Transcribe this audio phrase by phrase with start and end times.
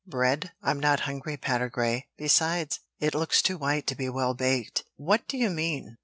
[0.07, 0.51] "Bread?
[0.63, 4.83] I'm not hungry, Patergrey; besides, it looks too white to be well baked.
[4.95, 5.99] What do you mean?